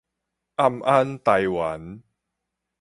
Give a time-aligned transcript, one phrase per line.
[0.55, 2.01] 暗安台灣